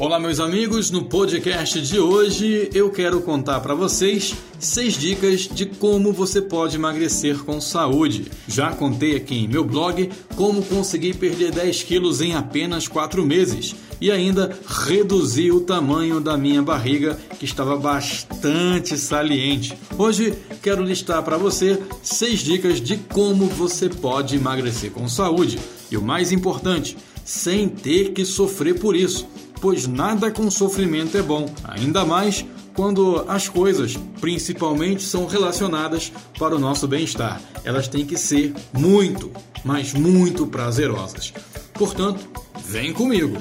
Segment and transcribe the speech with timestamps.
[0.00, 0.90] Olá, meus amigos.
[0.90, 6.76] No podcast de hoje eu quero contar para vocês seis dicas de como você pode
[6.76, 8.24] emagrecer com saúde.
[8.48, 13.76] Já contei aqui em meu blog como conseguir perder 10 quilos em apenas 4 meses
[14.00, 19.76] e ainda reduzir o tamanho da minha barriga que estava bastante saliente.
[19.98, 20.32] Hoje
[20.62, 25.58] quero listar para você seis dicas de como você pode emagrecer com saúde
[25.90, 29.28] e o mais importante, sem ter que sofrer por isso
[29.60, 32.44] pois nada com sofrimento é bom, ainda mais
[32.74, 37.40] quando as coisas, principalmente, são relacionadas para o nosso bem-estar.
[37.64, 39.30] Elas têm que ser muito,
[39.64, 41.32] mas muito prazerosas.
[41.74, 42.26] Portanto,
[42.64, 43.36] vem comigo!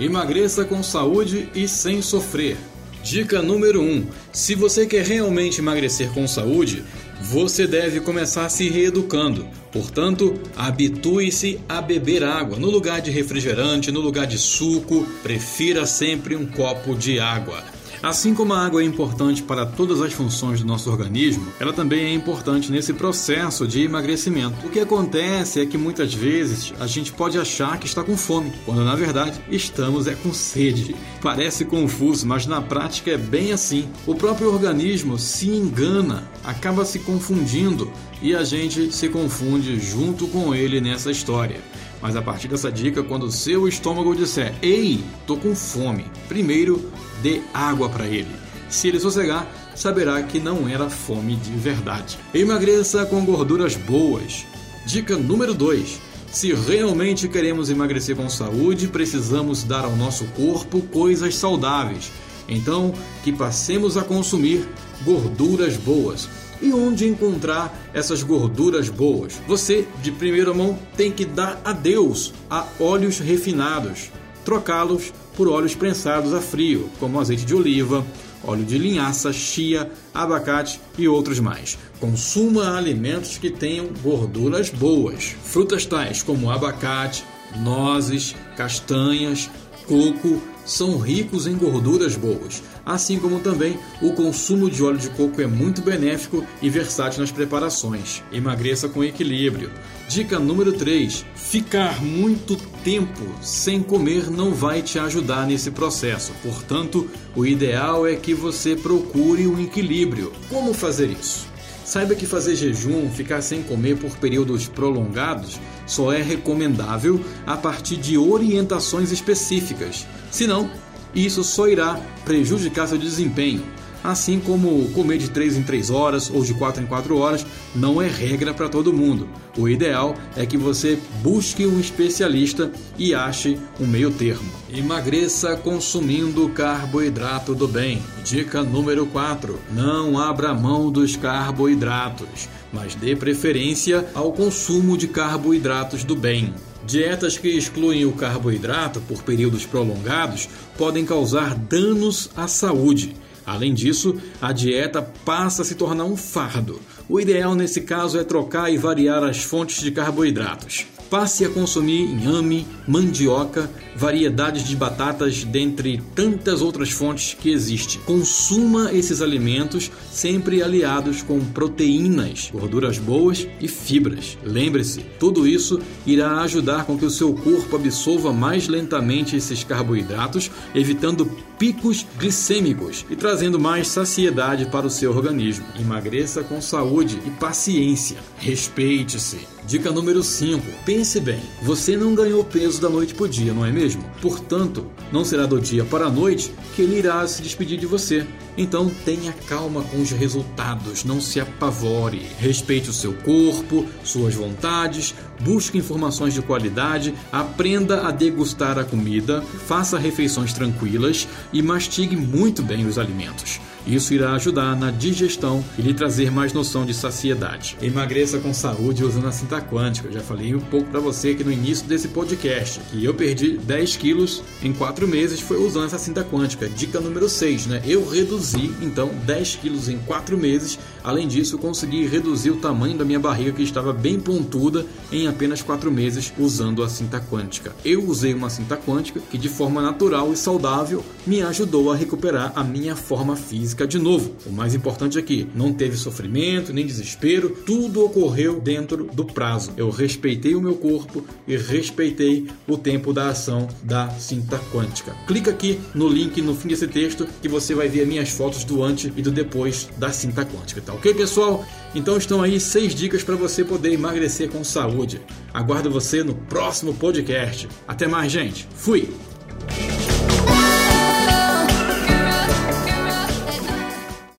[0.00, 2.56] Emagreça com saúde e sem sofrer.
[3.02, 6.84] Dica número 1: um, se você quer realmente emagrecer com saúde,
[7.20, 9.46] você deve começar se reeducando.
[9.72, 12.58] Portanto, habitue-se a beber água.
[12.58, 17.62] No lugar de refrigerante, no lugar de suco, prefira sempre um copo de água.
[18.02, 22.04] Assim como a água é importante para todas as funções do nosso organismo, ela também
[22.04, 24.66] é importante nesse processo de emagrecimento.
[24.66, 28.52] O que acontece é que muitas vezes a gente pode achar que está com fome,
[28.64, 30.94] quando na verdade estamos é com sede.
[31.20, 33.88] Parece confuso, mas na prática é bem assim.
[34.06, 37.90] O próprio organismo se engana, acaba se confundindo
[38.22, 41.60] e a gente se confunde junto com ele nessa história.
[42.00, 46.90] Mas a partir dessa dica, quando o seu estômago disser: "Ei, tô com fome", primeiro
[47.22, 48.30] dê água para ele.
[48.68, 52.18] Se ele sossegar, saberá que não era fome de verdade.
[52.34, 54.44] Emagreça com gorduras boas.
[54.84, 56.00] Dica número 2.
[56.30, 62.12] Se realmente queremos emagrecer com saúde, precisamos dar ao nosso corpo coisas saudáveis.
[62.48, 64.68] Então, que passemos a consumir
[65.04, 66.28] gorduras boas.
[66.60, 69.34] E onde encontrar essas gorduras boas?
[69.46, 74.10] Você, de primeira mão, tem que dar adeus a óleos refinados,
[74.44, 78.04] trocá-los por óleos prensados a frio, como azeite de oliva,
[78.44, 81.78] óleo de linhaça, chia, abacate e outros mais.
[82.00, 85.36] Consuma alimentos que tenham gorduras boas.
[85.44, 87.24] Frutas tais como abacate,
[87.56, 89.48] nozes, castanhas,
[89.86, 95.42] coco são ricos em gorduras boas, assim como também o consumo de óleo de coco
[95.42, 98.22] é muito benéfico e versátil nas preparações.
[98.32, 99.70] Emagreça com equilíbrio.
[100.08, 106.32] Dica número 3: ficar muito tempo sem comer não vai te ajudar nesse processo.
[106.42, 110.32] Portanto, o ideal é que você procure um equilíbrio.
[110.48, 111.46] Como fazer isso?
[111.88, 117.96] Saiba que fazer jejum, ficar sem comer por períodos prolongados, só é recomendável a partir
[117.96, 120.06] de orientações específicas.
[120.30, 120.70] Senão,
[121.14, 123.62] isso só irá prejudicar seu desempenho
[124.02, 128.00] assim como comer de 3 em 3 horas ou de 4 em 4 horas não
[128.00, 129.28] é regra para todo mundo.
[129.56, 134.50] O ideal é que você busque um especialista e ache um meio termo.
[134.72, 138.02] Emagreça consumindo carboidrato do bem.
[138.24, 146.04] Dica número 4: não abra mão dos carboidratos, mas dê preferência ao consumo de carboidratos
[146.04, 146.52] do bem.
[146.86, 153.14] Dietas que excluem o carboidrato por períodos prolongados podem causar danos à saúde.
[153.44, 156.80] Além disso, a dieta passa a se tornar um fardo.
[157.08, 160.86] O ideal nesse caso é trocar e variar as fontes de carboidratos.
[161.10, 168.00] Passe a consumir inhame, mandioca, variedades de batatas, dentre tantas outras fontes que existem.
[168.02, 174.36] Consuma esses alimentos sempre aliados com proteínas, gorduras boas e fibras.
[174.44, 180.50] Lembre-se, tudo isso irá ajudar com que o seu corpo absorva mais lentamente esses carboidratos,
[180.74, 181.24] evitando
[181.58, 185.64] picos glicêmicos e trazendo mais saciedade para o seu organismo.
[185.80, 188.18] Emagreça com saúde e paciência.
[188.38, 189.57] Respeite-se.
[189.68, 190.64] Dica número 5.
[190.86, 191.42] Pense bem.
[191.60, 194.02] Você não ganhou peso da noite para o dia, não é mesmo?
[194.22, 198.26] Portanto, não será do dia para a noite que ele irá se despedir de você.
[198.56, 202.26] Então tenha calma com os resultados, não se apavore.
[202.38, 209.42] Respeite o seu corpo, suas vontades, busque informações de qualidade, aprenda a degustar a comida,
[209.42, 213.60] faça refeições tranquilas e mastigue muito bem os alimentos.
[213.88, 217.74] Isso irá ajudar na digestão e lhe trazer mais noção de saciedade.
[217.80, 220.08] Emagreça com saúde usando a cinta quântica.
[220.08, 223.56] Eu já falei um pouco para você aqui no início desse podcast que eu perdi
[223.56, 226.68] 10 quilos em 4 meses foi usando essa cinta quântica.
[226.68, 227.82] Dica número 6, né?
[227.86, 230.78] Eu reduzi então 10 quilos em 4 meses.
[231.02, 235.62] Além disso, consegui reduzir o tamanho da minha barriga que estava bem pontuda em apenas
[235.62, 237.74] 4 meses usando a cinta quântica.
[237.82, 242.52] Eu usei uma cinta quântica que de forma natural e saudável me ajudou a recuperar
[242.54, 244.34] a minha forma física de novo.
[244.46, 249.72] O mais importante aqui, não teve sofrimento nem desespero, tudo ocorreu dentro do prazo.
[249.76, 255.14] Eu respeitei o meu corpo e respeitei o tempo da ação da cinta quântica.
[255.26, 258.82] Clica aqui no link no fim desse texto que você vai ver minhas fotos do
[258.82, 261.64] antes e do depois da cinta quântica, tá ok, pessoal?
[261.94, 265.20] Então estão aí seis dicas para você poder emagrecer com saúde.
[265.52, 267.68] Aguardo você no próximo podcast.
[267.86, 268.68] Até mais, gente.
[268.74, 269.08] Fui!